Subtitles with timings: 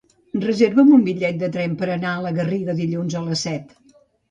[0.45, 3.79] Reserva'm un bitllet de tren per anar a la Garriga dilluns a les set.